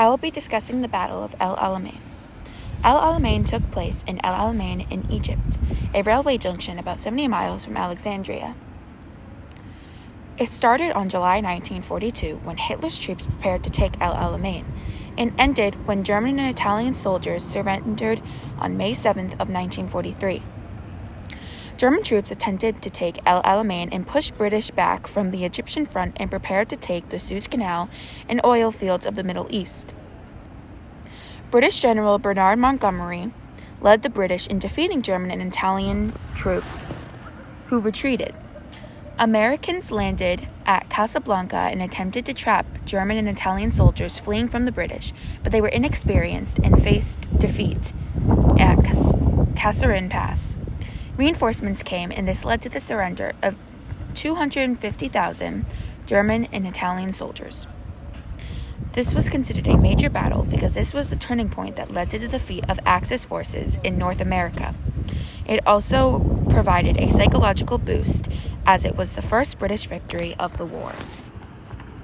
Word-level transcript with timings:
I 0.00 0.08
will 0.08 0.16
be 0.16 0.30
discussing 0.30 0.80
the 0.80 0.88
Battle 0.88 1.22
of 1.22 1.34
El 1.38 1.56
Alamein. 1.56 2.00
El 2.82 2.98
Alamein 2.98 3.44
took 3.44 3.70
place 3.70 4.02
in 4.06 4.18
El 4.24 4.32
Alamein 4.32 4.90
in 4.90 5.04
Egypt, 5.12 5.58
a 5.92 6.00
railway 6.00 6.38
junction 6.38 6.78
about 6.78 6.98
70 6.98 7.28
miles 7.28 7.66
from 7.66 7.76
Alexandria. 7.76 8.54
It 10.38 10.48
started 10.48 10.92
on 10.92 11.10
July 11.10 11.42
1942 11.42 12.36
when 12.44 12.56
Hitler's 12.56 12.98
troops 12.98 13.26
prepared 13.26 13.62
to 13.64 13.68
take 13.68 14.00
El 14.00 14.14
Alamein 14.14 14.64
and 15.18 15.38
ended 15.38 15.86
when 15.86 16.02
German 16.02 16.38
and 16.38 16.48
Italian 16.48 16.94
soldiers 16.94 17.44
surrendered 17.44 18.22
on 18.56 18.78
May 18.78 18.92
7th 18.92 19.34
of 19.34 19.50
1943. 19.50 20.42
German 21.80 22.02
troops 22.02 22.30
attempted 22.30 22.82
to 22.82 22.90
take 22.90 23.22
El 23.24 23.42
Alamein 23.42 23.88
and 23.90 24.06
pushed 24.06 24.36
British 24.36 24.70
back 24.70 25.06
from 25.06 25.30
the 25.30 25.46
Egyptian 25.46 25.86
front 25.86 26.14
and 26.20 26.30
prepared 26.30 26.68
to 26.68 26.76
take 26.76 27.08
the 27.08 27.18
Suez 27.18 27.46
Canal 27.46 27.88
and 28.28 28.38
oil 28.44 28.70
fields 28.70 29.06
of 29.06 29.14
the 29.16 29.24
Middle 29.24 29.46
East. 29.48 29.94
British 31.50 31.80
General 31.80 32.18
Bernard 32.18 32.58
Montgomery 32.58 33.32
led 33.80 34.02
the 34.02 34.10
British 34.10 34.46
in 34.46 34.58
defeating 34.58 35.00
German 35.00 35.30
and 35.30 35.40
Italian 35.40 36.12
troops 36.36 36.84
who 37.68 37.80
retreated. 37.80 38.34
Americans 39.18 39.90
landed 39.90 40.48
at 40.66 40.90
Casablanca 40.90 41.56
and 41.56 41.80
attempted 41.80 42.26
to 42.26 42.34
trap 42.34 42.66
German 42.84 43.16
and 43.16 43.26
Italian 43.26 43.70
soldiers 43.72 44.18
fleeing 44.18 44.48
from 44.48 44.66
the 44.66 44.72
British, 44.72 45.14
but 45.42 45.50
they 45.50 45.62
were 45.62 45.68
inexperienced 45.68 46.58
and 46.58 46.82
faced 46.82 47.22
defeat 47.38 47.94
at 48.58 48.76
Kasserine 49.56 50.10
Pass. 50.10 50.56
Reinforcements 51.20 51.82
came, 51.82 52.10
and 52.10 52.26
this 52.26 52.46
led 52.46 52.62
to 52.62 52.70
the 52.70 52.80
surrender 52.80 53.32
of 53.42 53.54
250,000 54.14 55.66
German 56.06 56.46
and 56.46 56.66
Italian 56.66 57.12
soldiers. 57.12 57.66
This 58.94 59.12
was 59.12 59.28
considered 59.28 59.66
a 59.66 59.76
major 59.76 60.08
battle 60.08 60.44
because 60.44 60.72
this 60.72 60.94
was 60.94 61.10
the 61.10 61.16
turning 61.16 61.50
point 61.50 61.76
that 61.76 61.92
led 61.92 62.08
to 62.08 62.18
the 62.18 62.26
defeat 62.26 62.64
of 62.70 62.80
Axis 62.86 63.26
forces 63.26 63.78
in 63.84 63.98
North 63.98 64.22
America. 64.22 64.74
It 65.46 65.60
also 65.66 66.20
provided 66.48 66.96
a 66.96 67.10
psychological 67.10 67.76
boost 67.76 68.26
as 68.64 68.86
it 68.86 68.96
was 68.96 69.12
the 69.12 69.20
first 69.20 69.58
British 69.58 69.84
victory 69.84 70.34
of 70.38 70.56
the 70.56 70.64
war. 70.64 70.94